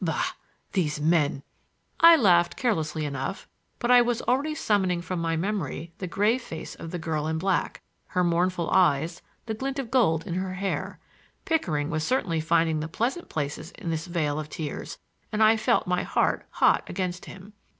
Bah! 0.03 0.31
these 0.71 0.99
men!" 0.99 1.43
I 1.99 2.15
laughed 2.15 2.55
carelessly 2.55 3.05
enough, 3.05 3.47
but 3.77 3.91
I 3.91 4.01
was 4.01 4.23
already 4.23 4.55
summoning 4.55 4.99
from 4.99 5.19
my 5.19 5.37
memory 5.37 5.93
the 5.99 6.07
grave 6.07 6.41
face 6.41 6.73
of 6.73 6.89
the 6.89 6.97
girl 6.97 7.27
in 7.27 7.37
black,—her 7.37 8.23
mournful 8.23 8.71
eyes, 8.71 9.21
the 9.45 9.53
glint 9.53 9.77
of 9.77 9.91
gold 9.91 10.25
in 10.25 10.33
her 10.33 10.55
hair. 10.55 10.97
Pickering 11.45 11.91
was 11.91 12.03
certainly 12.03 12.41
finding 12.41 12.79
the 12.79 12.87
pleasant 12.87 13.29
places 13.29 13.69
in 13.73 13.91
this 13.91 14.07
vale 14.07 14.39
of 14.39 14.49
tears, 14.49 14.97
and 15.31 15.43
I 15.43 15.55
felt 15.55 15.85
my 15.85 16.01
heart 16.01 16.47
hot 16.49 16.81
against 16.87 17.25
him. 17.25 17.53